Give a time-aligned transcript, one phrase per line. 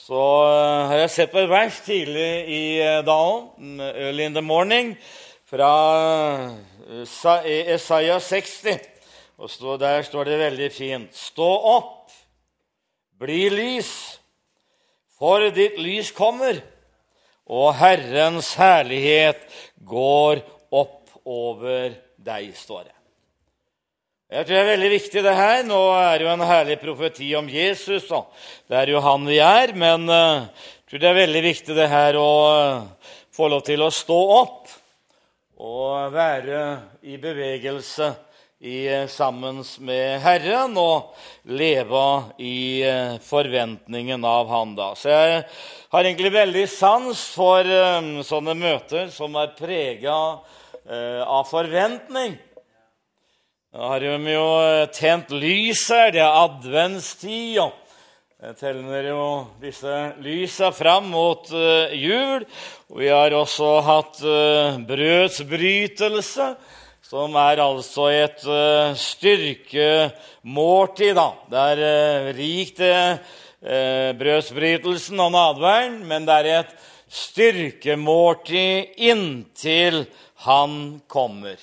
[0.00, 2.62] så eh, har jeg sett på et verft tidlig i
[3.06, 4.94] dalen, dagen, early in the morning,
[5.50, 5.74] fra
[6.90, 8.80] Isaiah 60.
[9.40, 12.12] Og stå, der står det veldig fint Stå opp,
[13.20, 13.92] bli lys,
[15.20, 16.60] for ditt lys kommer,
[17.50, 19.42] og Herrens herlighet
[19.84, 20.40] går
[20.70, 22.99] opp over deg, står det.
[24.30, 25.60] Jeg tror det er veldig viktig, det her.
[25.66, 28.04] Nå er det jo en herlig profeti om Jesus.
[28.14, 28.28] og
[28.70, 29.72] Det er jo han vi er.
[29.74, 33.88] Men jeg tror det er veldig viktig det her å uh, få lov til å
[33.90, 34.70] stå opp
[35.58, 36.60] og være
[37.10, 38.06] i bevegelse
[38.62, 41.10] i, uh, sammen med Herren og
[41.50, 42.04] leve
[42.38, 42.86] i
[43.26, 44.76] forventningen av Han.
[44.78, 44.92] da.
[44.94, 45.40] Så jeg
[45.90, 47.66] har egentlig veldig sans for
[48.30, 50.20] sånne møter som er prega
[50.86, 52.38] av forventning.
[53.70, 55.84] Nå har de jo eh, tent lys.
[55.86, 57.62] Det er adventstid.
[57.62, 57.70] og
[58.42, 62.42] Jeg teller jo disse lysa fram mot uh, jul.
[62.90, 66.48] Og vi har også hatt uh, brødsbrytelse,
[67.12, 68.42] som er altså et
[68.98, 71.14] styrkemåltid.
[71.14, 71.30] da.
[71.54, 72.82] Det er rikt,
[74.18, 76.72] brødsbrytelsen og nadværen, men det er et
[77.06, 80.10] styrkemåltid inntil
[80.46, 81.58] han kommer.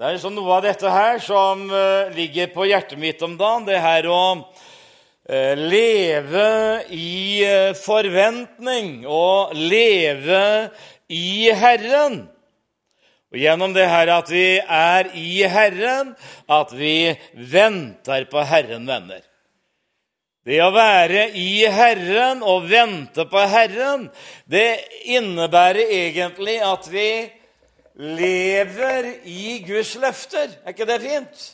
[0.00, 3.66] Det er liksom noe av dette her som uh, ligger på hjertet mitt om dagen.
[3.66, 6.44] Det her å uh, leve
[6.88, 10.70] i uh, forventning og leve
[11.12, 12.16] i Herren.
[13.28, 16.14] Og Gjennom det her at vi er i Herren,
[16.48, 16.94] at vi
[17.52, 19.20] venter på Herren, venner.
[20.48, 24.08] Det å være i Herren og vente på Herren,
[24.48, 24.80] det
[25.12, 27.10] innebærer egentlig at vi
[28.00, 30.48] lever i Guds løfter.
[30.64, 31.46] Er ikke det fint?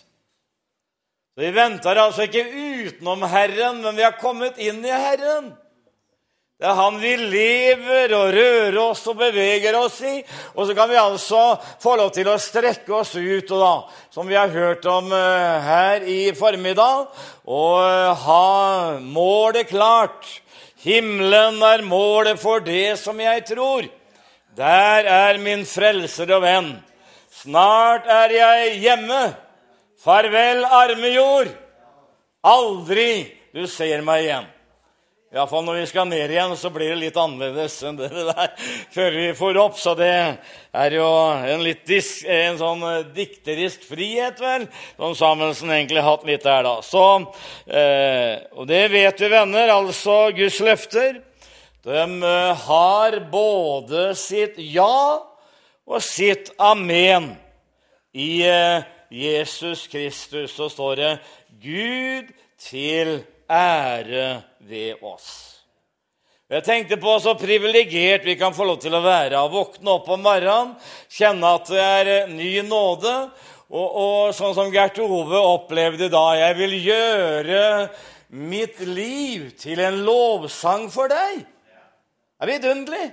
[1.37, 5.51] Vi venter altså ikke utenom Herren, men vi har kommet inn i Herren.
[6.57, 10.15] Det er Han vi lever og rører oss og beveger oss i.
[10.55, 11.43] Og så kan vi altså
[11.83, 13.75] få lov til å strekke oss ut, da,
[14.09, 17.11] som vi har hørt om uh, her i formiddag,
[17.45, 20.25] og uh, ha målet klart.
[20.81, 23.91] Himmelen er målet for det som jeg tror.
[24.57, 26.71] Der er min frelser og venn.
[27.43, 29.23] Snart er jeg hjemme.
[30.01, 31.51] Farvel, arme jord.
[32.47, 34.47] Aldri du ser meg igjen.
[35.37, 38.53] Iallfall når vi skal ned igjen, så blir det litt annerledes enn det der
[38.95, 39.77] før vi får opp.
[39.77, 41.05] Så det er jo
[41.51, 46.47] en, litt disk, en sånn eh, dikterisk frihet, vel, som Samuelsen egentlig har hatt litt
[46.47, 46.77] der, da.
[46.87, 47.05] Så,
[47.69, 51.19] eh, og det vet vi, venner, altså Guds løfter.
[51.87, 55.23] De eh, har både sitt ja
[55.87, 57.31] og sitt amen.
[58.11, 58.83] I eh,
[59.15, 61.13] Jesus Kristus så står det
[61.63, 65.63] 'Gud til ære ved oss'.
[66.51, 70.11] Jeg tenkte på så privilegert vi kan få lov til å være å våkne opp
[70.11, 70.75] om morgenen,
[71.07, 73.17] kjenne at det er eh, ny nåde,
[73.71, 77.67] og, og sånn som Gert Ove opplevde da 'Jeg vil gjøre
[78.35, 81.47] mitt liv til en lovsang for deg'.
[82.37, 83.07] Det er vidunderlig.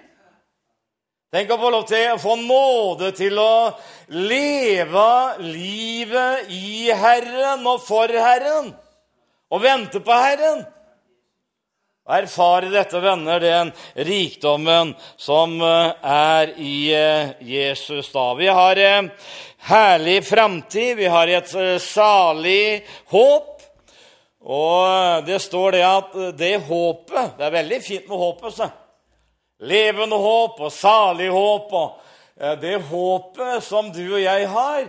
[1.31, 3.71] Tenk å få lov til å få nåde til å
[4.19, 8.67] leve livet i Herren og for Herren.
[9.47, 10.65] Og vente på Herren.
[12.03, 13.71] Og erfare dette, venner, den
[14.03, 18.27] rikdommen som eh, er i eh, Jesus da.
[18.35, 19.33] Vi har en eh,
[19.71, 22.83] herlig framtid, vi har et salig
[23.15, 23.63] håp.
[24.43, 28.57] Og det står det at det håpet Det er veldig fint med håpet.
[28.57, 28.67] så
[29.63, 31.73] levende håp og salig håp.
[31.73, 34.87] Og eh, det håpet som du og jeg har,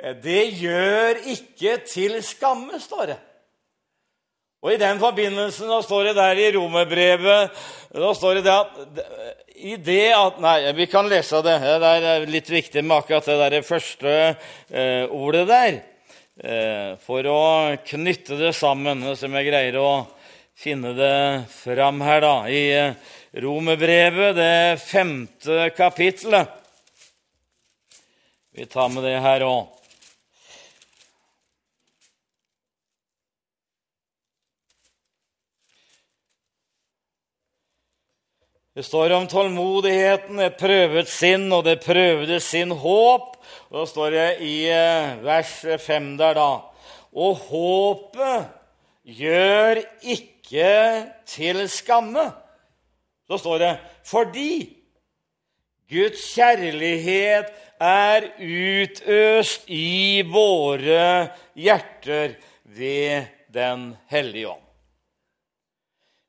[0.00, 3.20] eh, det gjør ikke til skamme, står det.
[4.62, 8.76] Og I den forbindelsen da står det der i romerbrevet da står det at
[9.62, 11.58] i det at Nei, vi kan lese det.
[11.60, 14.12] Det er litt viktig med akkurat det der første
[14.70, 15.80] eh, ordet der.
[16.42, 17.42] Eh, for å
[17.84, 19.90] knytte det sammen, så jeg greier å
[20.58, 21.18] finne det
[21.52, 22.34] fram her, da.
[22.48, 26.48] i eh, Romerbrevet, det femte kapittelet.
[28.52, 29.70] Vi tar med det her òg.
[38.76, 43.40] Det står om tålmodigheten, et prøvet sinn og det prøvde sin håp.
[43.72, 46.60] Og Da står det i eh, vers 5 der, da
[47.16, 48.52] Og håpet
[49.08, 52.41] gjør ikke til skamme.
[53.32, 54.76] Så står det 'fordi
[55.88, 57.48] Guds kjærlighet
[57.80, 62.34] er utøst i våre hjerter
[62.64, 64.68] ved Den hellige ånd'.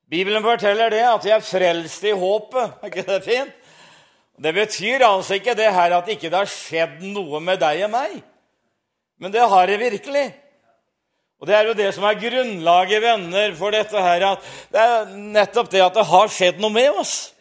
[0.10, 2.72] Bibelen forteller det at vi er frelst i håpet.
[2.82, 3.54] Er ikke det fint?
[4.44, 7.92] Det betyr altså ikke det her at ikke det har skjedd noe med deg og
[7.92, 8.24] meg.
[9.20, 10.34] Men det har det virkelig.
[11.42, 14.26] Og Det er jo det som er grunnlaget, venner, for dette her.
[14.32, 14.40] at
[14.72, 17.34] Det er nettopp det at det har skjedd noe med oss.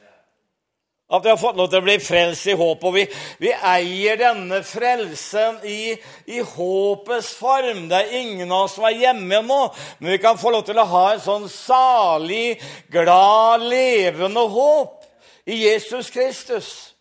[1.13, 2.85] At vi har fått lov til å bli frelst i håp.
[2.89, 3.03] Og vi,
[3.43, 5.93] vi eier denne frelsen i,
[6.25, 7.85] i, håpets form.
[7.91, 9.61] Det er ingen av oss som er hjemme nå,
[10.01, 12.57] men vi kan få lov til å ha et sånn salig,
[12.91, 15.05] glad, levende håp
[15.45, 16.92] i Jesus Kristus.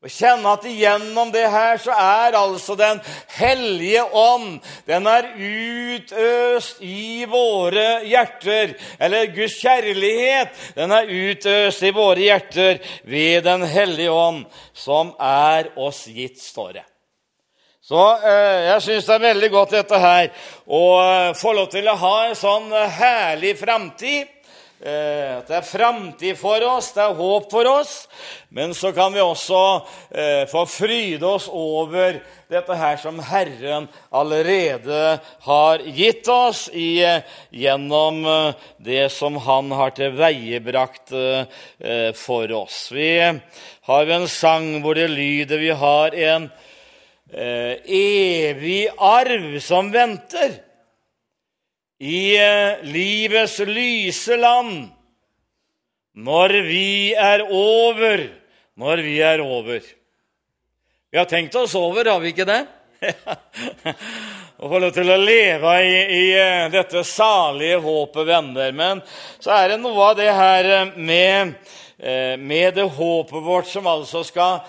[0.00, 3.02] Og kjenne at igjennom det her så er altså Den
[3.36, 8.72] hellige ånd Den er utøst i våre hjerter.
[8.96, 15.68] Eller Guds kjærlighet, den er utøst i våre hjerter ved Den hellige ånd, som er
[15.76, 16.86] oss gitt, står det.
[17.84, 20.28] Så eh, jeg syns det er veldig godt dette her
[20.70, 24.39] å eh, få lov til å ha en sånn eh, herlig framtid
[24.80, 28.06] at det er framtid for oss, det er håp for oss.
[28.48, 29.58] Men så kan vi også
[30.08, 32.16] eh, få fryde oss over
[32.50, 37.20] dette her som Herren allerede har gitt oss i, eh,
[37.52, 38.22] gjennom
[38.80, 41.12] det som Han har tilveiebrakt
[42.16, 42.88] for oss.
[42.92, 43.12] Vi
[43.90, 46.50] har en sang hvor det lyder Vi har en
[47.30, 50.69] evig arv som venter
[52.00, 54.88] i eh, livets lyse land.
[56.16, 58.24] Når vi er over,
[58.80, 59.84] når vi er over.
[61.10, 62.62] Vi har tenkt oss over, har vi ikke det?
[64.60, 68.72] Å få lov til å leve i, i, eh, dette salige håpet, venner.
[68.76, 69.04] Men
[69.38, 71.54] så er det noe av det her eh, med,
[72.40, 74.62] med det håpet vårt som altså skal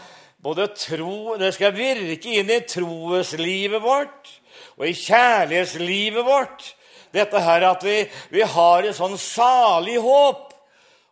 [0.43, 4.33] både tro Det skal virke inn i troeslivet vårt
[4.75, 6.73] og i kjærlighetslivet vårt
[7.13, 7.99] dette her at vi,
[8.31, 10.47] vi har et sånn salig håp.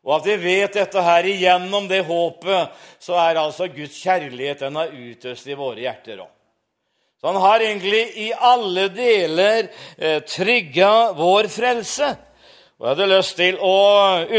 [0.08, 4.80] Og at vi vet dette her igjennom det håpet, så er altså Guds kjærlighet den
[4.80, 6.32] har utøst i våre hjerter òg.
[7.20, 9.68] Så han har egentlig i alle deler
[9.98, 12.14] eh, trygga vår frelse.
[12.80, 13.80] Og Jeg hadde lyst til å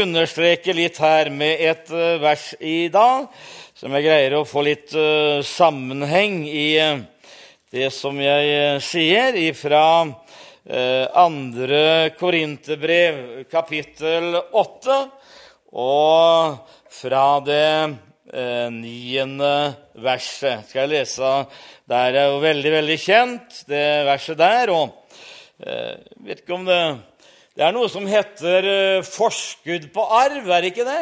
[0.01, 3.27] understreke litt her med et uh, vers i dag,
[3.77, 7.03] som jeg greier å få litt uh, sammenheng i uh,
[7.69, 10.20] det som jeg sier, ifra Eh,
[10.61, 14.97] andre Korinterbrev, kapittel 8,
[15.73, 16.57] og
[16.91, 17.95] fra det
[18.33, 19.53] eh, niende
[20.03, 20.67] verset.
[20.67, 21.31] Skal jeg lese
[21.87, 24.73] Det er jo veldig, veldig kjent, det verset der.
[24.75, 24.97] Og
[25.61, 26.81] jeg vet ikke om det
[27.55, 31.01] Det er noe som heter eh, forskudd på arv, er det ikke det?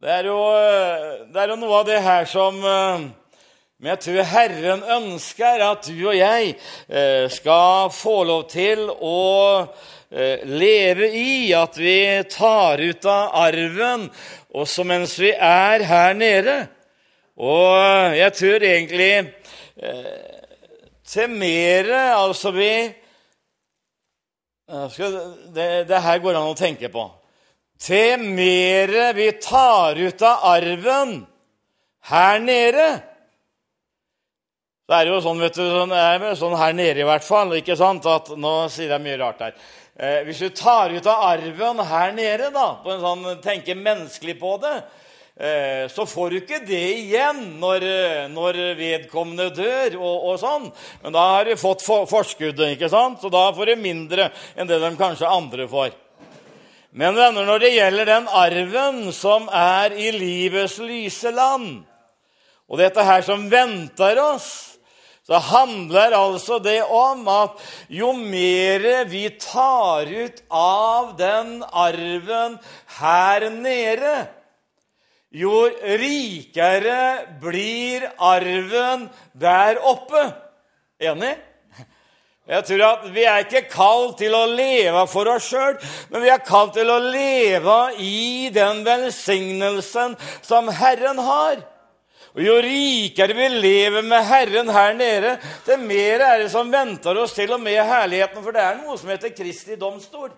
[0.00, 3.08] Det er jo, eh, det er jo noe av det her som eh,
[3.80, 9.20] men jeg tror Herren ønsker at du og jeg eh, skal få lov til å
[10.12, 11.96] eh, leve i at vi
[12.28, 14.04] tar ut av arven
[14.52, 16.58] også mens vi er her nede.
[17.40, 20.14] Og jeg tror egentlig eh,
[21.08, 22.72] til mere Altså, vi
[25.56, 27.08] det, det her går an å tenke på.
[27.80, 31.22] Til mere vi tar ut av arven
[32.12, 32.90] her nede
[34.90, 35.92] det er jo sånn, vet du, sånn,
[36.34, 39.52] sånn her nede i hvert fall ikke sant, at Nå sier jeg mye rart her.
[39.94, 44.34] Eh, hvis du tar ut av arven her nede, da, på en sånn, tenker menneskelig
[44.40, 44.72] på det,
[45.38, 47.86] eh, så får du ikke det igjen når,
[48.32, 49.94] når vedkommende dør.
[50.00, 50.66] og, og, sånn.
[51.04, 53.22] Men da har du fått for, forskuddet, ikke sant?
[53.22, 55.94] så da får du mindre enn det de kanskje andre får.
[56.90, 61.84] Men venner, når det gjelder den arven som er i livets lyse land,
[62.66, 64.69] og dette her som venter oss
[65.30, 72.56] så handler altså det om at jo mer vi tar ut av den arven
[72.96, 74.16] her nede,
[75.30, 75.68] jo
[76.02, 79.06] rikere blir arven
[79.38, 80.24] der oppe.
[80.98, 81.36] Enig?
[82.50, 85.76] Jeg tror at Vi er ikke kalt til å leve for oss sjøl,
[86.10, 91.62] men vi er kalt til å leve i den velsignelsen som Herren har.
[92.36, 95.32] Og Jo rikere vi lever med Herren her nede,
[95.66, 98.42] det mer er det som venter oss til og med herligheten.
[98.44, 100.30] For det er noe som heter Kristi domstol.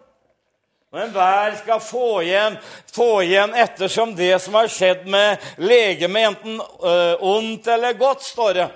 [0.92, 2.56] Og enhver skal få igjen,
[2.92, 8.52] få igjen ettersom det som har skjedd med legemet, enten øh, ondt eller godt, står
[8.58, 8.66] det.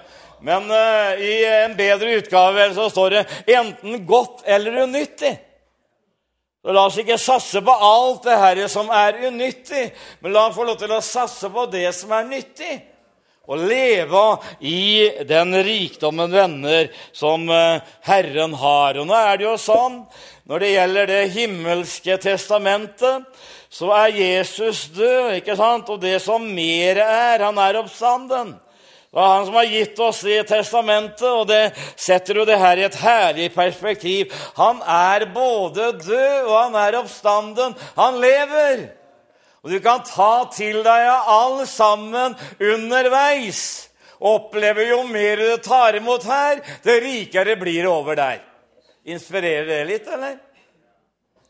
[0.41, 3.27] Men øh, i en bedre utgave så står det
[3.59, 5.35] enten godt eller unyttig.
[6.65, 9.85] Så La oss ikke satse på alt det her som er unyttig,
[10.21, 12.79] men la oss få lov til å satse på det som er nyttig.
[13.47, 14.23] Å leve
[14.59, 18.99] i den rikdommen, venner, som eh, Herren har.
[18.99, 20.01] Og nå er det jo sånn
[20.47, 23.25] når det gjelder det himmelske testamentet,
[23.71, 25.91] så er Jesus død, ikke sant?
[25.91, 28.55] Og det som mer er, han er oppstanden.
[29.11, 32.79] Det er han som har gitt oss det testamentet, og det setter jo det her
[32.79, 34.35] i et herlig perspektiv.
[34.59, 37.75] Han er både død, og han er oppstanden.
[37.97, 38.87] Han lever!
[39.67, 43.89] Og du kan ta til deg av all sammen underveis.
[44.23, 48.45] Opplever jo mer du tar imot her, det rikere blir det over der.
[49.11, 50.37] Inspirerer det litt, eller?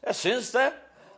[0.00, 0.70] Jeg syns det.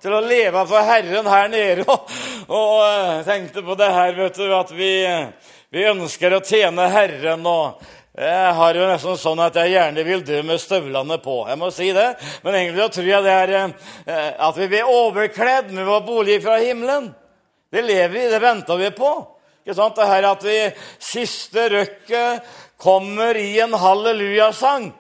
[0.03, 1.87] Til å leve for Herren her nede.
[1.95, 2.11] Og,
[2.49, 4.93] og uh, tenkte på det her, vet du, at vi,
[5.71, 7.47] vi ønsker å tjene Herren.
[7.47, 7.79] og
[8.19, 11.37] jeg har jo nesten sånn at jeg gjerne vil dø med støvlene på.
[11.47, 12.09] Jeg må si det.
[12.43, 16.57] Men egentlig tror jeg det er eh, at vi blir overkledd med vår bolig fra
[16.59, 17.13] himmelen.
[17.71, 19.13] Det lever vi, det venter vi på.
[19.63, 19.95] Ikke sant?
[19.95, 20.57] Det her at vi
[20.99, 24.91] siste røkket kommer i en hallelujasang.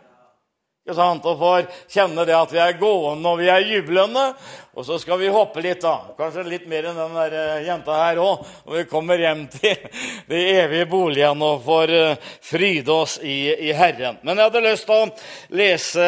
[0.88, 4.33] Og får kjenne det at vi er gående og vi er jublende.
[4.78, 6.14] Og så skal vi hoppe litt, da.
[6.16, 8.45] Kanskje litt mer enn den der eh, jenta her òg.
[8.68, 9.75] Og vi kommer hjem til
[10.30, 14.21] de evige boligene og får uh, fryde oss i, i, Herren.
[14.23, 16.07] Men jeg hadde lyst til å lese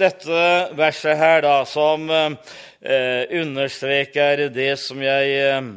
[0.00, 5.70] dette verset her, da, som eh, understreker det som jeg eh,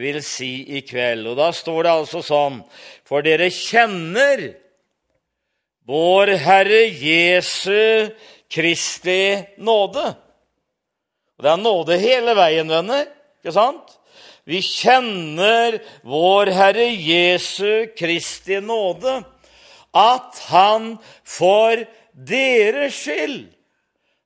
[0.00, 1.28] vil si i kveld.
[1.28, 2.62] Og da står det altså sånn
[3.08, 4.48] For dere kjenner
[5.86, 8.10] vår Herre Jesu
[8.50, 10.14] Kristi nåde.
[11.38, 13.06] Og Det er nåde hele veien, venner.
[13.42, 13.98] ikke sant?
[14.44, 19.22] Vi kjenner vår Herre Jesu Kristi nåde,
[19.94, 21.76] at Han for
[22.14, 23.52] deres skyld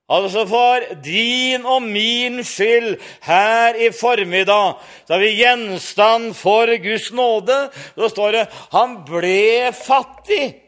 [0.07, 7.11] Altså for din og min skyld her i formiddag så er vi gjenstand for Guds
[7.11, 7.57] nåde.
[7.95, 10.66] Så står det han ble fattig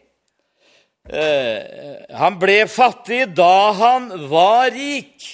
[1.10, 5.26] han ble fattig da han var rik,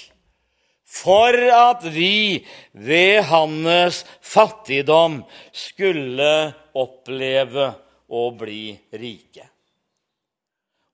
[0.86, 5.20] for at vi ved hans fattigdom
[5.52, 6.32] skulle
[6.76, 7.68] oppleve
[8.08, 9.44] å bli rike.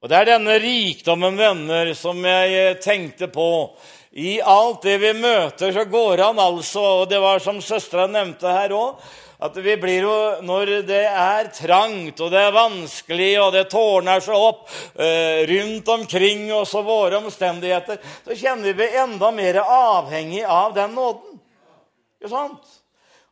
[0.03, 3.71] Og Det er denne rikdommen, venner, som jeg tenkte på.
[4.19, 8.51] I alt det vi møter, så går han altså, og det var som søstera nevnte
[8.51, 8.99] her òg,
[9.43, 14.23] at vi blir jo, Når det er trangt og det er vanskelig og det tårner
[14.23, 20.45] seg opp eh, rundt omkring oss og våre omstendigheter, så kjenner vi enda mer avhengig
[20.47, 21.41] av den nåden.
[22.21, 22.79] Ikke sant?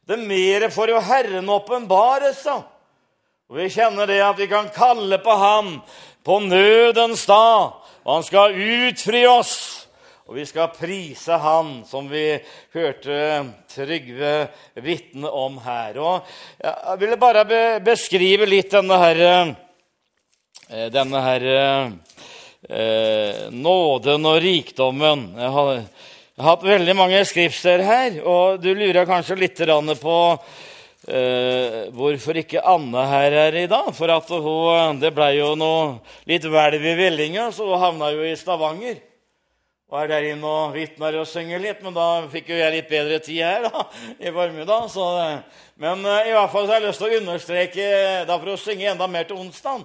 [0.07, 2.59] Det mer får jo Herren åpenbares, da.
[3.51, 5.77] Og vi kjenner det at vi kan kalle på Han
[6.27, 9.80] på nødens dag, og Han skal utfri oss.
[10.31, 12.39] Og vi skal prise Han, som vi
[12.71, 13.15] hørte
[13.73, 14.35] Trygve
[14.79, 15.99] vitne om her.
[15.99, 16.23] Og
[16.63, 17.43] jeg ville bare
[17.83, 19.23] beskrive litt denne her,
[20.71, 21.91] eh, denne her eh,
[23.51, 25.27] nåden og rikdommen.
[25.35, 30.17] Jeg har, jeg har, hatt veldig mange skriftsteder her, og du lurer kanskje litt på
[31.11, 33.91] eh, hvorfor ikke Anne her er i dag.
[33.99, 34.07] For
[34.47, 35.99] hun, det ble jo noe
[36.31, 39.10] litt hvelv i vellinga, så hun havna jo i Stavanger
[39.91, 41.81] og er der inne og vitner og synger litt.
[41.83, 43.87] Men da fikk jo jeg litt bedre tid her da,
[44.23, 44.87] i formiddag.
[44.93, 45.07] Så,
[45.83, 47.87] men uh, i hvert fall så har jeg lyst til å understreke
[48.29, 49.83] da for å synge enda mer til onsdag.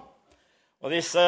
[0.86, 1.24] Og disse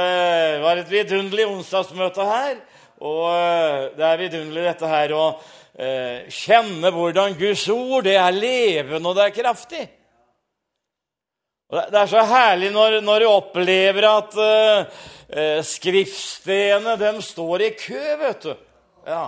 [0.62, 2.60] var et vidunderlig onsdagsmøte her.
[3.01, 5.29] Og uh, det er vidunderlig dette her å
[6.34, 9.84] kjenne hvordan Guds ord det er levende og det er kraftig.
[11.69, 14.38] Og det er så herlig når, når du opplever at
[15.69, 18.55] skriftstedene står i kø, vet du.
[19.08, 19.28] Ja.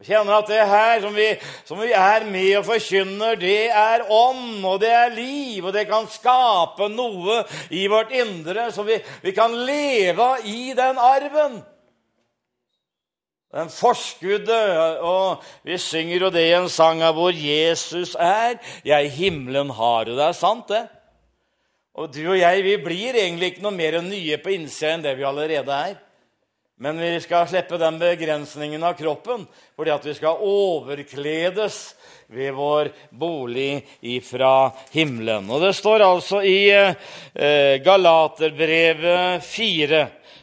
[0.00, 1.26] Kjenner at det her som vi,
[1.68, 5.84] som vi er med og forkynner, det er ånd, og det er liv, og det
[5.90, 7.42] kan skape noe
[7.76, 11.60] i vårt indre, så vi, vi kan leve i den arven.
[13.50, 18.56] Den forskuddet, og vi synger jo det i en sang av hvor Jesus er.
[18.86, 20.86] Jeg himmelen har, og det er sant, det.
[21.98, 25.18] Og du og jeg vi blir egentlig ikke noe mer nye på innsida enn det
[25.18, 25.98] vi allerede er.
[26.80, 29.42] Men vi skal slippe den begrensningen av kroppen
[29.76, 31.76] fordi at vi skal overkledes
[32.32, 35.50] ved vår bolig ifra himmelen.
[35.52, 40.00] Og det står altså i eh, Galaterbrevet 4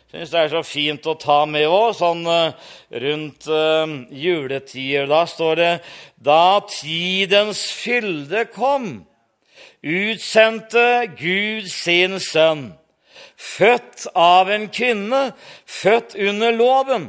[0.07, 2.69] jeg syns det er så fint å ta med òg, sånn eh,
[3.03, 5.09] rundt eh, juletider.
[5.09, 5.73] Da står det
[6.15, 9.07] Da tidens fylde kom,
[9.81, 12.69] utsendte Gud sin sønn
[13.37, 15.31] født av en kvinne,
[15.65, 17.07] født under loven,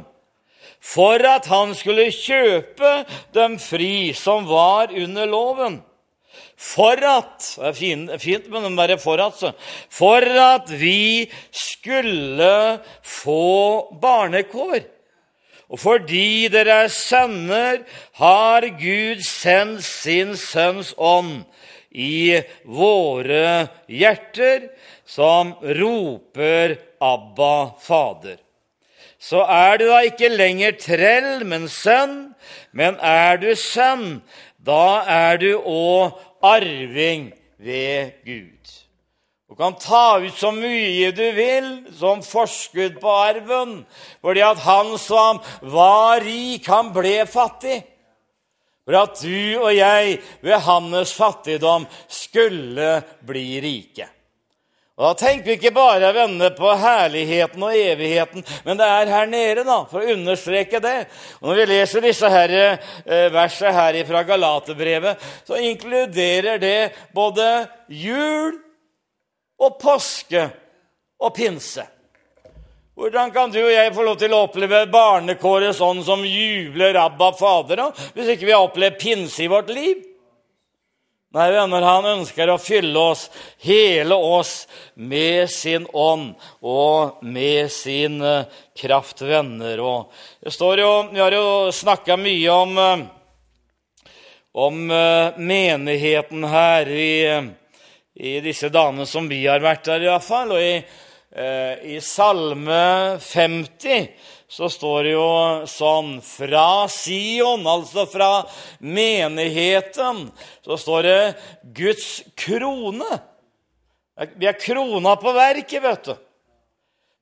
[0.79, 3.03] for at han skulle kjøpe
[3.35, 5.81] dem fri som var under loven,
[6.59, 9.55] For at Det er fint, fint den derre 'for at'.
[9.89, 14.98] For at vi skulle få barnekår.
[15.69, 17.83] Og fordi dere er sønner,
[18.17, 21.43] har Gud sendt sin Sønns ånd
[21.91, 24.69] i våre hjerter,
[25.05, 28.41] som roper 'Abba, Fader'.
[29.19, 32.33] Så er du da ikke lenger trell, men sønn.
[32.71, 34.21] Men er du sønn,
[34.57, 38.88] da er du òg arving ved Gud.
[39.49, 43.79] Du kan ta ut så mye du vil som forskudd på arven,
[44.21, 47.79] fordi at han som var rik, han ble fattig.
[48.85, 52.91] For at du og jeg ved hans fattigdom skulle
[53.25, 54.05] bli rike.
[54.99, 59.29] Og Da tenker vi ikke bare venner på herligheten og evigheten, men det er her
[59.33, 60.97] nede, da, for å understreke det.
[61.41, 67.69] Og Når vi leser disse her, eh, versene her fra Galaterbrevet, så inkluderer det både
[67.87, 68.59] jul
[69.59, 70.47] og påske
[71.19, 71.85] og pinse.
[72.99, 77.31] Hvordan kan du og jeg få lov til å oppleve barnekåret sånn som jubler Abba
[77.39, 80.01] Fader, da, hvis ikke vi har opplevd pinse i vårt liv?
[81.29, 83.27] Nei, venner, han ønsker å fylle oss,
[83.61, 84.63] hele oss,
[84.97, 86.31] med sin ånd
[86.65, 89.77] og med sin uh, kraft, venner.
[89.77, 90.09] Og
[90.41, 94.09] det står jo, Vi har jo snakka mye om, uh,
[94.57, 97.13] om uh, menigheten her i,
[98.19, 100.53] i, disse dagene som vi har vært der, iallfall.
[100.55, 100.75] Og i,
[101.95, 104.09] i Salme 50
[104.49, 105.31] så står det jo
[105.69, 108.31] sånn Fra Sion, altså fra
[108.81, 110.23] menigheten,
[110.65, 111.19] så står det
[111.77, 112.07] Guds
[112.39, 113.19] krone.
[114.35, 116.15] Vi er krona på verket, vet du.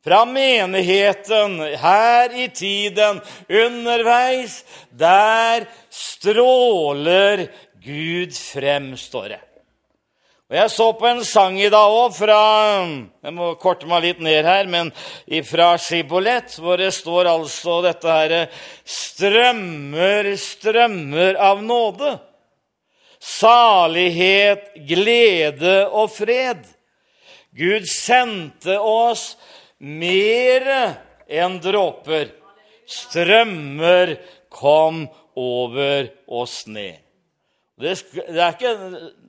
[0.07, 4.61] Fra menigheten, her i tiden, underveis,
[4.95, 7.49] der stråler
[7.83, 9.41] Gud frem, står det.
[10.47, 12.39] Og Jeg så på en sang i dag òg fra
[12.87, 14.93] Jeg må korte meg litt ned her, men
[15.43, 18.35] fra Skibolett, hvor det står altså dette her
[18.87, 22.13] Strømmer, strømmer av nåde.
[23.19, 26.61] Salighet, glede og fred.
[27.51, 29.33] Gud sendte oss
[29.83, 30.79] mere
[31.27, 32.31] enn dråper.
[32.87, 34.15] Strømmer
[34.47, 35.03] kom
[35.35, 36.07] over
[36.39, 37.06] oss ned.
[37.77, 38.71] Det, er ikke,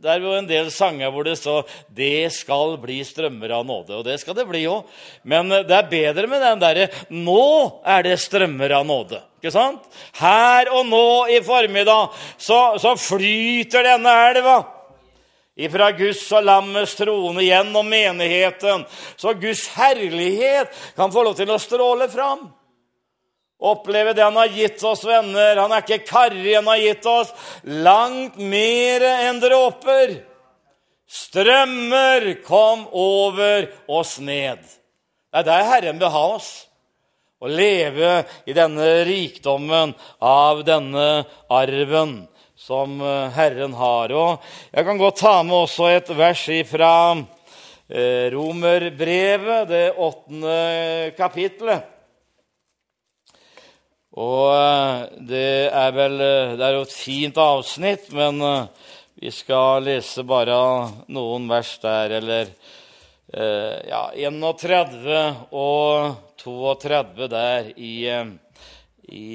[0.00, 3.98] det er jo en del sanger hvor det står 'Det skal bli strømmer av nåde'.
[3.98, 4.86] Og det skal det bli òg.
[5.22, 9.20] Men det er bedre med den derre 'Nå er det strømmer av nåde'.
[9.36, 9.84] Ikke sant?
[10.16, 12.08] Her og nå i formiddag
[12.38, 14.64] så, så flyter denne elva
[15.58, 18.84] ifra Guds og lammets trone gjennom menigheten,
[19.18, 22.46] så Guds herlighet kan få lov til å stråle fram.
[23.58, 25.58] Oppleve det han har gitt oss, venner.
[25.58, 27.32] Han er ikke karrig, han har gitt oss
[27.66, 30.14] langt mer enn dråper.
[31.08, 34.62] Strømmer kom over oss ned.
[34.62, 36.52] Det er der Herren vil ha oss.
[37.38, 42.16] Å leve i denne rikdommen av denne arven
[42.58, 44.14] som eh, Herren har.
[44.14, 50.58] Og jeg kan godt ta med også et vers fra eh, Romerbrevet, det åttende
[51.18, 51.97] kapitlet.
[54.18, 59.30] Og eh, det er vel eh, Det er jo et fint avsnitt, men eh, vi
[59.34, 60.56] skal lese bare
[61.10, 62.52] noen vers der, eller
[63.28, 65.08] ja, 31
[65.52, 68.06] og 32 der i,
[69.10, 69.32] i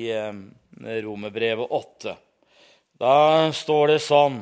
[1.03, 2.15] Romerbrevet 8.
[3.03, 3.17] Da
[3.53, 4.39] står det sånn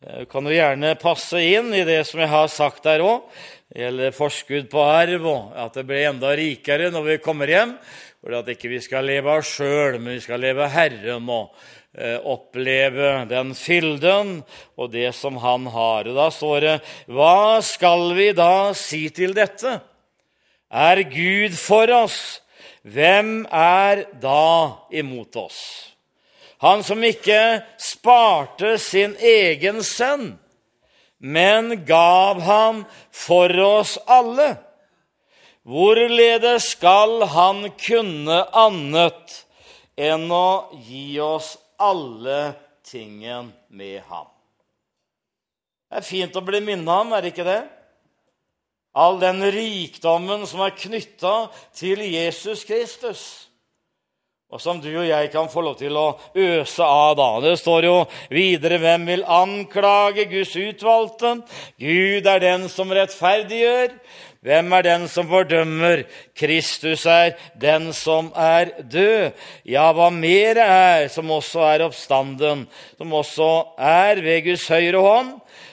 [0.00, 3.28] Du kan jo gjerne passe inn i det som jeg har sagt der òg.
[3.68, 7.76] Det gjelder forskudd på arv, og at det blir enda rikere når vi kommer hjem.
[8.24, 11.50] For at ikke vi skal leve av sjøl, men vi skal leve Herren og
[11.92, 14.38] eh, oppleve den fylden
[14.80, 16.08] og det som Han har.
[16.08, 16.78] Og Da står det
[17.12, 19.76] Hva skal vi da si til dette?
[20.72, 22.40] Er Gud for oss?
[22.80, 25.60] Hvem er da imot oss?
[26.64, 30.38] Han som ikke sparte sin egen sønn,
[31.20, 34.54] men gav ham for oss alle
[35.64, 39.38] Hvorledes skal han kunne annet
[39.96, 42.52] enn å gi oss alle
[42.84, 44.28] tingen med ham?
[45.88, 47.62] Det er fint å bli minnet om, er det ikke det?
[48.94, 51.34] All den rikdommen som er knytta
[51.74, 53.24] til Jesus Kristus
[54.54, 57.28] og som du og jeg kan få lov til å øse av da.
[57.42, 57.94] Det står jo
[58.30, 61.32] videre hvem vil anklage Guds utvalgte?
[61.82, 63.96] Gud er den som rettferdiggjør.
[64.44, 66.02] Hvem er den som fordømmer?
[66.36, 69.32] Kristus er den som er død.
[69.64, 72.66] Ja, hva mer er, som også er oppstanden,
[72.98, 73.48] som også
[73.80, 75.30] er ved Guds høyre hånd,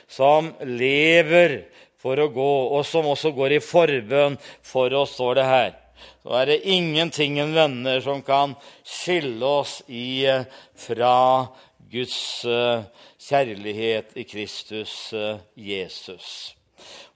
[0.07, 1.65] som lever
[1.99, 5.75] for å gå, og som også går i forbønn for oss, står det her.
[6.23, 8.55] Så er det ingenting, venner, som kan
[8.88, 10.47] skille oss i, eh,
[10.79, 11.17] fra
[11.91, 12.88] Guds uh,
[13.19, 16.55] kjærlighet i Kristus uh, Jesus.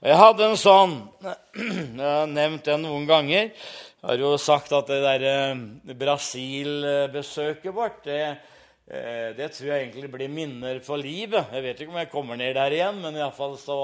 [0.02, 0.96] Og jeg hadde en sånn
[1.98, 3.48] Jeg har nevnt den noen ganger.
[3.50, 5.24] Jeg har jo sagt at det der
[5.54, 8.20] uh, Brasil-besøket vårt det,
[9.34, 11.48] det, tror jeg egentlig blir minner for livet.
[11.50, 13.80] Jeg vet ikke om jeg kommer ned der igjen, men iallfall så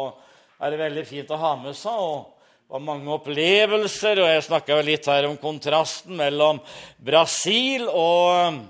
[0.62, 1.96] er det veldig fint å ha med seg.
[1.96, 2.38] og
[2.72, 6.62] var mange opplevelser, og jeg snakka litt her om kontrasten mellom
[7.02, 8.62] Brasil og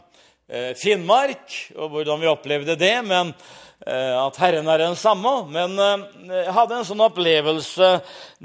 [0.52, 1.48] Eh, Finnmark,
[1.78, 2.96] og hvordan vi opplevde det.
[3.08, 5.32] Men eh, at Herren er den samme.
[5.50, 6.04] Men eh,
[6.44, 7.90] jeg hadde en sånn opplevelse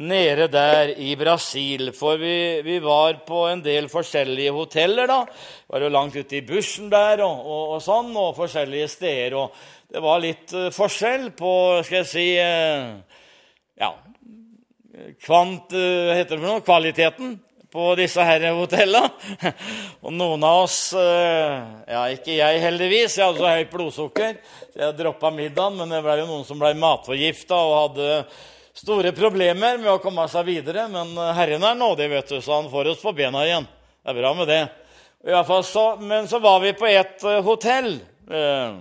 [0.02, 1.92] nede der i Brasil.
[1.98, 5.10] For vi, vi var på en del forskjellige hoteller.
[5.10, 5.20] da.
[5.30, 9.38] Vi var jo langt ute i bushen der og, og, og, sånn, og forskjellige steder.
[9.38, 11.54] Og det var litt forskjell på,
[11.88, 12.30] skal jeg si
[13.78, 13.94] Ja
[15.22, 16.64] Kvant, heter det for noe?
[16.66, 17.36] Kvaliteten
[17.72, 19.10] på disse hotellene.
[20.06, 21.56] Og noen av oss eh,
[21.92, 23.18] Ja, ikke jeg, heldigvis.
[23.18, 24.38] Jeg hadde så høyt blodsukker.
[24.74, 28.12] Så jeg droppa middagen, men det ble jo noen som ble matforgifta og hadde
[28.78, 30.88] store problemer med å komme seg videre.
[30.92, 33.68] Men eh, Herren er nådig, vet du, så han får oss på bena igjen.
[34.02, 34.62] Det er bra med det.
[35.68, 37.98] Så, men så var vi på et eh, hotell
[38.32, 38.78] eh,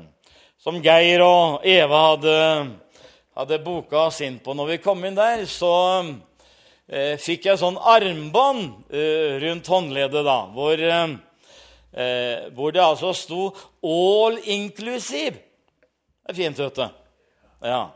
[0.63, 2.37] som Geir og Eva hadde,
[3.39, 4.55] hadde boka oss inn på.
[4.55, 5.73] Når vi kom inn der, så
[7.19, 11.17] fikk jeg sånn armbånd eh, rundt håndleddet, da, hvor, eh,
[11.91, 13.51] eh, hvor, det altså sto
[13.83, 15.35] 'all inclusive'.
[15.35, 16.89] Det er fint, vet du.
[17.63, 17.91] Ja.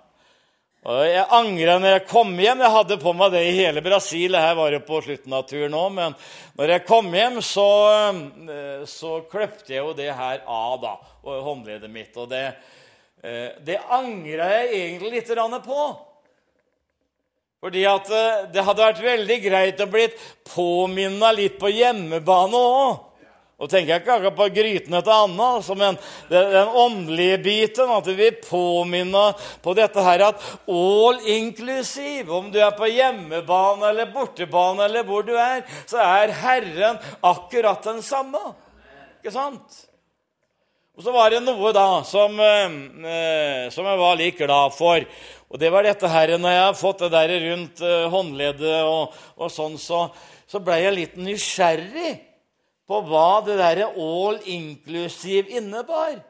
[0.80, 2.62] Og jeg angra når jeg kom hjem.
[2.64, 4.34] Jeg hadde på meg det i hele Brasil.
[4.34, 5.90] Her var det på slutten av turen òg.
[5.92, 6.14] Men
[6.56, 7.70] når jeg kom hjem, så,
[8.48, 12.16] eh, så kløpte jeg jo det her av, da, håndleddet mitt.
[12.16, 12.54] Og det,
[13.22, 15.28] eh, det angra jeg egentlig litt
[15.66, 16.09] på.
[17.60, 20.18] Fordi at eh, det hadde vært veldig greit å blitt
[20.48, 23.06] påminna litt på hjemmebane òg.
[23.60, 25.98] Og tenker jeg ikke akkurat på grytene til Anna, altså, men
[26.30, 27.90] den åndelige biten.
[27.92, 34.08] At vi påminner på dette her at all inclusive, om du er på hjemmebane eller
[34.14, 38.40] bortebane eller hvor du er, så er Herren akkurat den samme.
[39.20, 39.84] Ikke sant?
[41.00, 45.00] Og så var det noe da som, eh, som jeg var litt glad for.
[45.48, 49.14] Og det var dette her, Når jeg har fått det der rundt eh, håndleddet, og,
[49.40, 50.10] og sånn, så,
[50.44, 52.20] så ble jeg litt nysgjerrig
[52.84, 56.20] på hva det der all inclusive innebar.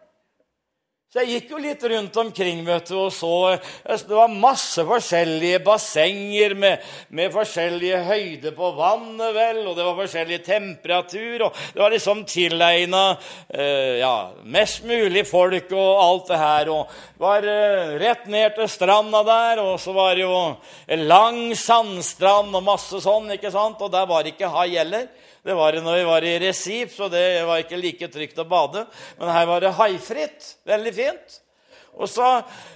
[1.11, 5.59] Så jeg gikk jo litt rundt omkring vet du, og så Det var masse forskjellige
[5.67, 11.83] bassenger med, med forskjellige høyder på vannet, vel, og det var forskjellig temperatur, og det
[11.83, 13.03] var liksom tilegna
[13.51, 14.13] eh, ja,
[14.55, 16.71] mest mulig folk og alt det her.
[16.77, 20.37] Og det var eh, rett ned til stranda der, og så var det jo
[20.95, 23.83] en lang sandstrand og masse sånn, ikke sant?
[23.83, 25.11] Og der var ikke hai heller.
[25.45, 28.49] Det var det når vi var i Resip, så det var ikke like trygt å
[28.49, 28.85] bade.
[29.21, 30.51] Men her var det haifritt.
[30.69, 31.41] Veldig fint.
[31.97, 32.27] Og så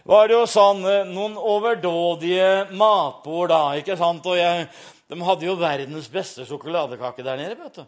[0.09, 3.63] var det jo sånn eh, noen overdådige matbord, da.
[3.79, 4.27] ikke sant?
[4.27, 4.67] Og jeg,
[5.13, 7.59] de hadde jo verdens beste sjokoladekake der nede.
[7.61, 7.85] vet du.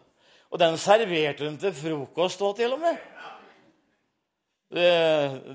[0.53, 2.99] Og den serverte de til frokost òg, til og med.
[4.67, 4.87] Det,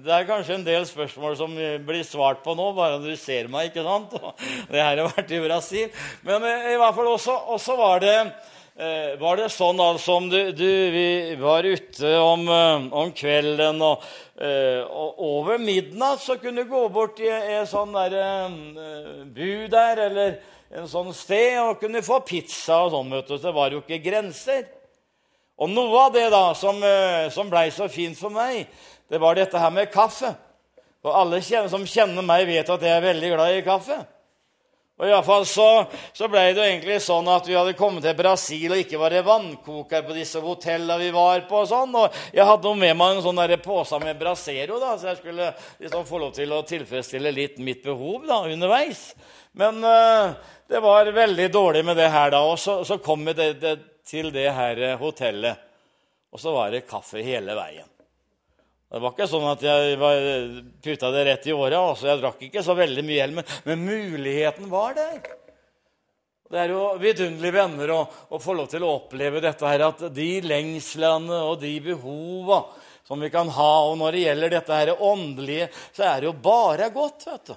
[0.07, 3.71] det, er kanskje en del spørsmål som blir svart på nå, bare du ser meg.
[3.71, 4.15] ikke sant?
[4.73, 6.03] det her har vært i Brasil.
[6.27, 8.17] Men eh, i hvert fall også, også var det
[9.21, 14.05] var det sånn altså om du, du, Vi var ute om, eh, om kvelden, og,
[14.41, 18.17] eh, og, over midnatt så kunne du gå bort i en sånn der,
[19.29, 20.39] bu der eller
[20.73, 23.13] en sånn sted og kunne få pizza og sånn.
[23.13, 24.65] vet du, Det var jo ikke grenser.
[25.61, 26.81] Og noe av det da som,
[27.31, 28.67] som blei så fint for meg,
[29.07, 30.33] det var dette her med kaffe.
[31.05, 34.01] Og alle som kjenner meg, vet at jeg er veldig glad i kaffe.
[35.03, 35.67] Og i fall så,
[36.15, 39.11] så ble det jo egentlig sånn at vi hadde kommet til Brasil, og ikke var
[39.11, 41.65] det vannkoker på disse hotellene vi var på.
[41.65, 45.11] Og sånn, og jeg hadde jo med meg en sånn pose med Brasero, da, så
[45.11, 45.49] jeg skulle
[45.83, 49.09] liksom få lov til å tilfredsstille litt mitt behov da, underveis.
[49.59, 50.39] Men uh,
[50.71, 52.45] det var veldig dårlig med det her, da.
[52.47, 55.67] Og så, så kom vi det, det, til det her hotellet,
[56.31, 57.91] og så var det kaffe hele veien.
[58.93, 60.01] Det var ikke sånn at jeg
[60.85, 61.79] putta det rett i åra.
[61.81, 65.23] Altså, jeg drakk ikke så veldig mye hjelm, men, muligheten var der.
[66.53, 70.05] Det er jo vidunderlige venner å, å, få lov til å oppleve dette her, at
[70.13, 72.67] de lengslene og de behova
[73.09, 76.37] som vi kan ha, og når det gjelder dette her åndelige, så er det jo
[76.45, 77.27] bare godt.
[77.31, 77.57] vet du.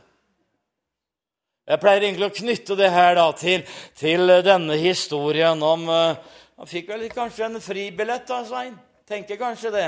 [1.67, 3.67] Jeg pleier egentlig å knytte det her da, til,
[3.99, 8.79] til, denne historien om uh, fikk vel kanskje en fribillett, da, Svein?
[9.03, 9.87] Tenker kanskje det.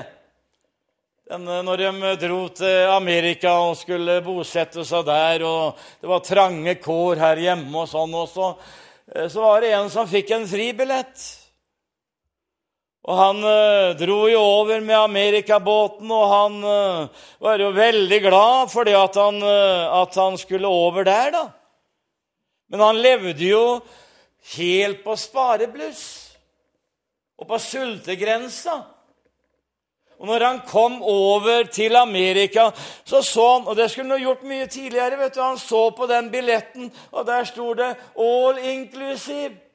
[1.28, 6.78] Den, når de dro til Amerika og skulle bosette seg der, og det var trange
[6.80, 8.54] kår her hjemme og sånn, også,
[9.28, 11.26] så, uh, var det en som fikk en fribillett.
[13.08, 18.72] Og han eh, dro jo over med amerikabåten, og han eh, var jo veldig glad
[18.74, 21.46] for det at han, eh, at han skulle over der, da.
[22.68, 23.64] Men han levde jo
[24.58, 26.04] helt på sparebluss
[27.40, 28.82] og på sultegrensa.
[30.20, 32.70] Og når han kom over til Amerika,
[33.06, 35.18] så så han Og det skulle han gjort mye tidligere.
[35.18, 39.68] vet du, Han så på den billetten, og der sto det 'all inclusive'.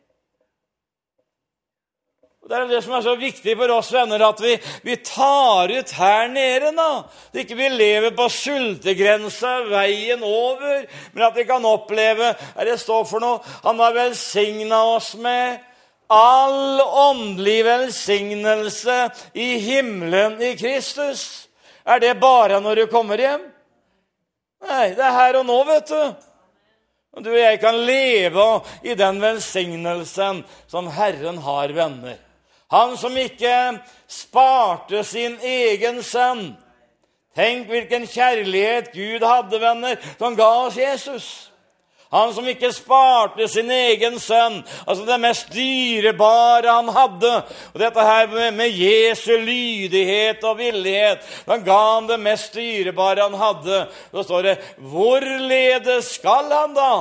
[2.43, 5.71] Og Det er det som er så viktig for oss venner, at vi, vi tar
[5.79, 6.73] ut her nede.
[6.77, 7.03] da.
[7.29, 12.81] At ikke vi lever på sultegrensa veien over, men at vi kan oppleve hva det
[12.81, 13.39] står for noe.
[13.63, 15.59] Han har velsigna oss med
[16.13, 21.49] all åndelig velsignelse i himmelen i Kristus.
[21.85, 23.49] Er det bare når du kommer hjem?
[24.63, 26.03] Nei, det er her og nå, vet du.
[27.21, 28.45] Du og jeg kan leve
[28.89, 32.17] i den velsignelsen som Herren har, venner.
[32.73, 36.55] Han som ikke sparte sin egen sønn.
[37.37, 41.52] Tenk hvilken kjærlighet Gud hadde, venner, som ga oss Jesus.
[42.13, 47.31] Han som ikke sparte sin egen sønn, altså det mest dyrebare han hadde.
[47.73, 51.25] Og dette her med, Jesu lydighet og villighet.
[51.49, 53.87] Han ga han det mest dyrebare han hadde.
[54.13, 54.57] Da står det
[54.93, 56.93] Hvorledes skal han da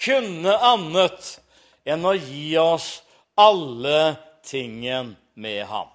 [0.00, 1.34] kunne annet
[1.88, 3.00] enn å gi oss
[3.40, 5.88] alle tingen med ham.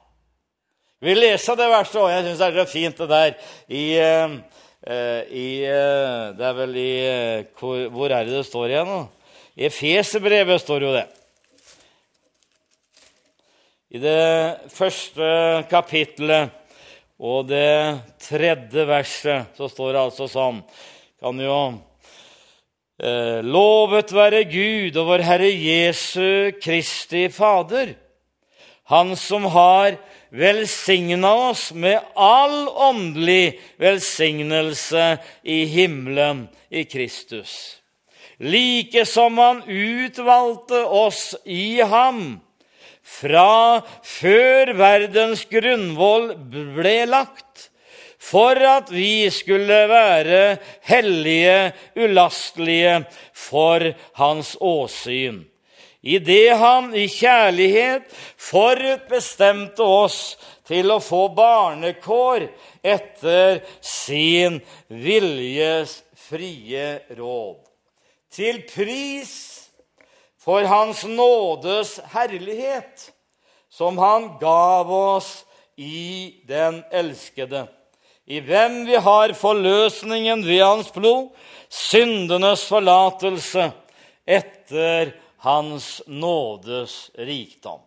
[1.05, 2.09] Vi leser det verset òg.
[2.09, 3.33] Jeg syns det er så fint, det der
[3.69, 4.37] i, uh,
[4.85, 8.91] i uh, Det er vel i uh, hvor, hvor, er det det står igjen?
[8.91, 8.99] nå?
[9.55, 11.05] I Efeserbrevet står jo det.
[13.95, 15.27] I det første
[15.71, 16.51] kapittelet
[17.15, 20.59] og det tredje verset så står det altså sånn
[21.23, 21.59] Kan jo
[23.45, 27.95] Lovet være Gud og vår Herre Jesu Kristi Fader
[28.91, 29.97] han som har
[30.29, 37.81] velsigna oss med all åndelig velsignelse i himmelen i Kristus.
[38.37, 42.39] Like som han utvalgte oss i ham
[43.05, 47.69] fra før verdens grunnvoll ble lagt,
[48.19, 50.57] for at vi skulle være
[50.89, 55.43] hellige, ulastelige for hans åsyn
[56.05, 60.35] idet han i kjærlighet forutbestemte oss
[60.67, 62.45] til å få barnekår
[62.85, 66.87] etter sin viljes frie
[67.17, 67.57] råd.
[68.35, 69.33] Til pris
[70.45, 73.09] for Hans nådes herlighet,
[73.69, 75.31] som Han gav oss
[75.75, 77.65] i den elskede,
[78.25, 81.33] i hvem vi har forløsningen ved Hans blod,
[81.69, 83.71] syndenes forlatelse,
[84.25, 85.11] etter
[85.45, 87.83] hans nådes rikdom.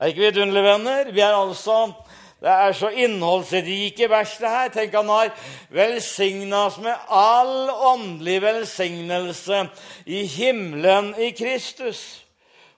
[0.00, 1.10] Er ikke vidunderlig, venner?
[1.12, 1.92] Vi er altså,
[2.40, 4.68] Det er så innholdsrike vers, det her.
[4.70, 5.32] Tenk, han har
[5.74, 9.64] velsigna oss med all åndelig velsignelse
[10.06, 12.22] i himmelen i Kristus.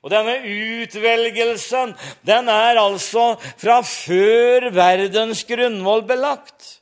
[0.01, 1.92] Og denne utvelgelsen,
[2.25, 6.81] den er altså fra før verdens grunnvoll belagt.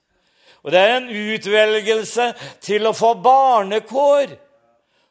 [0.63, 4.39] Og det er en utvelgelse til å få barnekår.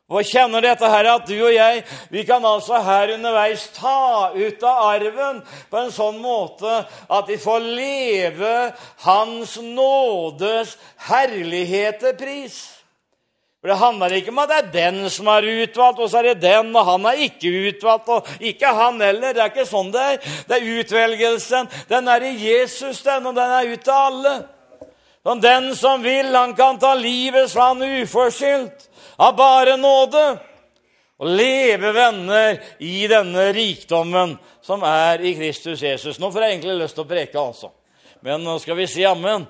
[0.08, 1.82] Og kjenner dette her at du og jeg
[2.14, 6.80] vi kan altså her underveis ta ut av arven på en sånn måte
[7.12, 8.56] at vi får leve
[9.04, 10.78] Hans nådes
[11.10, 12.18] herlighetepris.
[12.18, 12.78] pris.
[13.62, 16.30] For Det handler ikke om at det er den som er utvalgt, og så er
[16.30, 19.34] det den, og han er ikke utvalgt, og ikke han heller.
[19.34, 20.20] Det er ikke sånn det er.
[20.48, 21.68] Det er utvelgelsen.
[21.90, 24.36] Den er i Jesus, den, og den er ut til alle.
[25.28, 28.88] Og den som vil, han kan ta livet fra han uforskyldt
[29.18, 30.26] av bare nåde.
[31.18, 36.20] Og leve venner i denne rikdommen som er i Kristus Jesus.
[36.22, 37.72] Nå får jeg egentlig lyst til å preke, altså.
[38.22, 39.48] Men nå skal vi si ammen.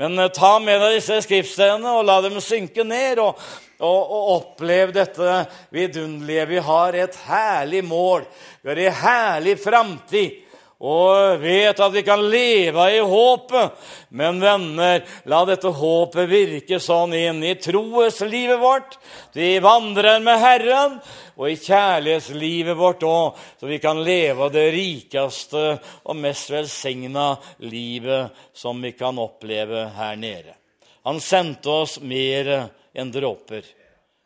[0.00, 3.20] Men eh, ta med deg disse skriftstedene og la dem synke ned.
[3.20, 3.42] Og,
[3.82, 5.42] og, og opplev dette
[5.74, 6.48] vidunderlige.
[6.54, 8.24] Vi har et herlig mål.
[8.62, 10.41] Vi har en herlig framtid
[10.82, 13.76] og vet at vi kan leve i håpet.
[14.10, 18.96] Men venner, la dette håpet virke sånn inn i troeslivet vårt.
[19.36, 20.98] Vi vandrer med Herren,
[21.38, 25.64] og i kjærlighetslivet vårt òg, så vi kan leve det rikeste
[26.02, 27.30] og mest velsigna
[27.62, 30.58] livet som vi kan oppleve her nede.
[31.06, 32.50] Han sendte oss mer
[32.94, 33.62] enn dråper.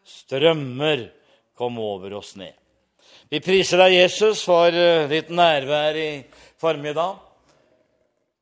[0.07, 1.09] strømmer
[1.57, 2.53] kom over oss ned.
[3.29, 6.11] Vi priser deg, Jesus, for eh, ditt nærvær i
[6.61, 7.16] formiddag.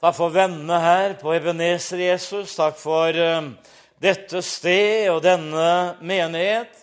[0.01, 2.55] Takk for vennene her på Ebenezer, Jesus.
[2.59, 3.53] Takk for uh,
[4.03, 6.75] dette sted og denne menighet.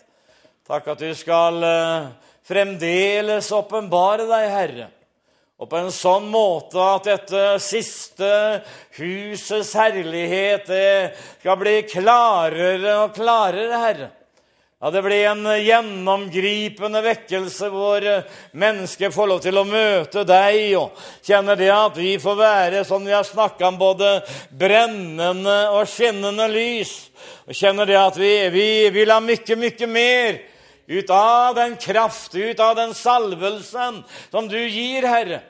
[0.68, 2.10] Takk at du skal uh,
[2.48, 4.88] fremdeles åpenbare deg, Herre.
[5.62, 8.32] Og på en sånn måte at dette siste
[8.98, 10.96] husets herlighet det
[11.44, 14.10] skal bli klarere og klarere, Herre.
[14.84, 18.06] Ja, Det blir en gjennomgripende vekkelse hvor
[18.58, 23.06] mennesker får lov til å møte deg og kjenner det at vi får være, som
[23.06, 24.10] vi har snakka om, både
[24.50, 26.96] brennende og skinnende lys.
[27.46, 28.66] Og kjenner det at vi, vi
[28.98, 30.42] vil ha mye, mye mer
[30.90, 34.02] ut av den kraft, ut av den salvelsen
[34.34, 35.44] som du gir, Herre.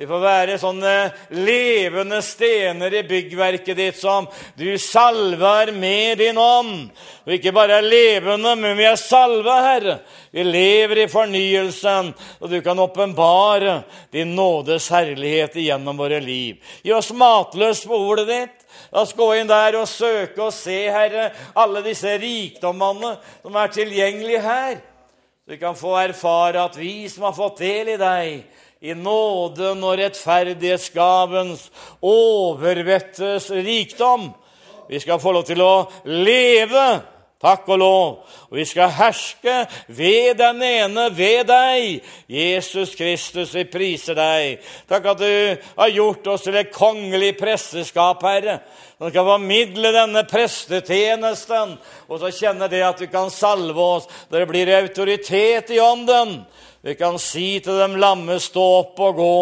[0.00, 0.92] De får være sånne
[1.36, 4.24] levende stener i byggverket ditt som
[4.56, 6.86] du salver med din ånd.
[7.26, 9.98] Og ikke bare er levende, men vi er salva, Herre.
[10.32, 12.08] Vi lever i fornyelsen,
[12.40, 13.82] og du kan åpenbare
[14.16, 16.56] din nådes herlighet igjennom våre liv.
[16.80, 18.56] Gi oss matløst på ordet ditt.
[18.92, 23.76] La oss gå inn der og søke og se, Herre, alle disse rikdommene som er
[23.76, 24.80] tilgjengelige her.
[25.44, 28.44] Så vi kan få erfare at vi som har fått del i deg,
[28.82, 31.68] i nåden og rettferdighetsgavens
[32.02, 34.32] overvettes rikdom.
[34.88, 36.86] Vi skal få lov til å leve,
[37.42, 38.08] takk og lov,
[38.50, 39.54] og vi skal herske
[39.86, 42.08] ved den ene, ved deg.
[42.26, 44.66] Jesus Kristus, vi priser deg.
[44.90, 48.58] Takk at du har gjort oss til et kongelig presteskap, Herre.
[48.98, 51.78] Som skal formidle denne prestetjenesten,
[52.10, 54.10] og så kjenne det at du kan salve oss.
[54.30, 56.40] Det blir autoritet i ånden.
[56.82, 59.34] Vi kan si til dem lamme, stå opp og gå,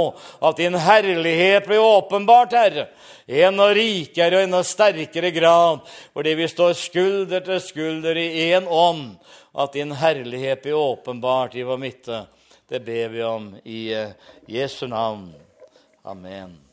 [0.44, 2.86] at din herlighet blir åpenbart, Herre,
[3.24, 5.80] i enda rikere og enda sterkere grad,
[6.12, 9.14] fordi vi står skulder til skulder i én ånd,
[9.56, 12.26] at din herlighet blir åpenbart i vår midte.
[12.68, 14.12] Det ber vi om i eh,
[14.46, 15.30] Jesu navn.
[16.04, 16.69] Amen.